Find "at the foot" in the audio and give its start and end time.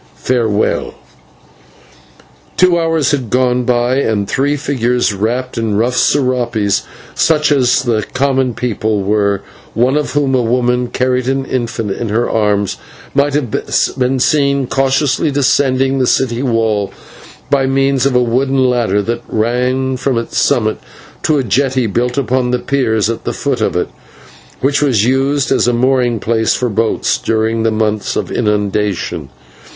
23.07-23.61